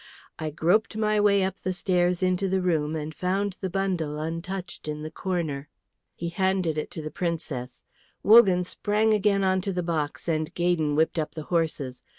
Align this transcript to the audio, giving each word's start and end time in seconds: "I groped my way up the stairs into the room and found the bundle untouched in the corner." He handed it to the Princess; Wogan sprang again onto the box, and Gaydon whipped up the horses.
"I 0.39 0.49
groped 0.49 0.97
my 0.97 1.19
way 1.19 1.43
up 1.43 1.59
the 1.59 1.73
stairs 1.73 2.23
into 2.23 2.49
the 2.49 2.59
room 2.63 2.95
and 2.95 3.13
found 3.13 3.57
the 3.61 3.69
bundle 3.69 4.17
untouched 4.19 4.87
in 4.87 5.03
the 5.03 5.11
corner." 5.11 5.69
He 6.15 6.29
handed 6.29 6.75
it 6.75 6.89
to 6.97 7.03
the 7.03 7.11
Princess; 7.11 7.83
Wogan 8.23 8.63
sprang 8.63 9.13
again 9.13 9.43
onto 9.43 9.71
the 9.71 9.83
box, 9.83 10.27
and 10.27 10.51
Gaydon 10.55 10.95
whipped 10.95 11.19
up 11.19 11.35
the 11.35 11.43
horses. 11.53 12.01